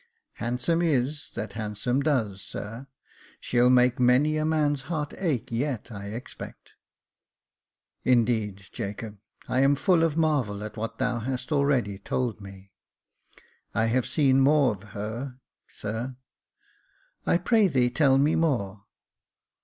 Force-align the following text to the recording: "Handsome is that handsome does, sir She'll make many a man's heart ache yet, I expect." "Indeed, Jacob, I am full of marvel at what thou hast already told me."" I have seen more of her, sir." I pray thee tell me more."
"Handsome 0.43 0.81
is 0.81 1.29
that 1.35 1.53
handsome 1.53 2.01
does, 2.01 2.41
sir 2.41 2.87
She'll 3.39 3.69
make 3.69 3.99
many 3.99 4.35
a 4.35 4.43
man's 4.45 4.81
heart 4.89 5.13
ache 5.19 5.51
yet, 5.51 5.91
I 5.91 6.07
expect." 6.07 6.73
"Indeed, 8.03 8.67
Jacob, 8.71 9.19
I 9.47 9.59
am 9.59 9.75
full 9.75 10.01
of 10.01 10.17
marvel 10.17 10.63
at 10.63 10.75
what 10.75 10.97
thou 10.97 11.19
hast 11.19 11.51
already 11.51 11.99
told 11.99 12.41
me."" 12.41 12.71
I 13.75 13.85
have 13.93 14.07
seen 14.07 14.39
more 14.39 14.71
of 14.73 14.83
her, 14.97 15.37
sir." 15.67 16.15
I 17.27 17.37
pray 17.37 17.67
thee 17.67 17.91
tell 17.91 18.17
me 18.17 18.33
more." 18.35 18.85